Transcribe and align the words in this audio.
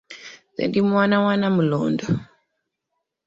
Nze 0.51 0.63
ndi 0.67 0.79
mwana 0.89 1.15
wa 1.25 1.33
Namulondo. 1.39 2.05